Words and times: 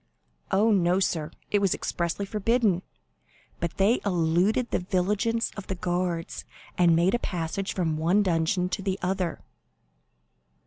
"Oh, 0.49 0.71
no, 0.71 0.99
sir, 0.99 1.29
it 1.51 1.59
was 1.59 1.75
expressly 1.75 2.25
forbidden; 2.25 2.81
but 3.59 3.77
they 3.77 4.01
eluded 4.03 4.71
the 4.71 4.79
vigilance 4.79 5.51
of 5.55 5.67
the 5.67 5.75
guards, 5.75 6.43
and 6.75 6.95
made 6.95 7.13
a 7.13 7.19
passage 7.19 7.71
from 7.75 7.97
one 7.97 8.23
dungeon 8.23 8.67
to 8.69 8.81
the 8.81 8.97
other." 9.03 9.41